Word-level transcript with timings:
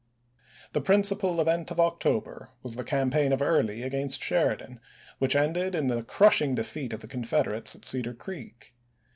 The 0.73 0.81
principal 0.81 1.39
event 1.39 1.69
of 1.69 1.79
October 1.79 2.49
was 2.63 2.75
the 2.75 2.83
cam 2.83 3.11
lse*. 3.11 3.13
paign 3.13 3.31
of 3.33 3.39
Early 3.39 3.83
against 3.83 4.23
Sheridan, 4.23 4.79
which 5.19 5.35
ended 5.35 5.75
in 5.75 5.89
the 5.89 6.01
crushing 6.01 6.55
defeat 6.55 6.91
of 6.91 7.01
the 7.01 7.07
Confederates 7.07 7.75
at 7.75 7.85
Cedar 7.85 8.15
Creek. 8.15 8.73